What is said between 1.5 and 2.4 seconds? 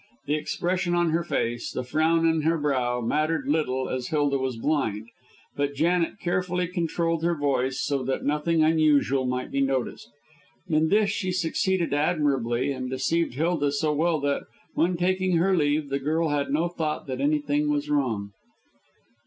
the frown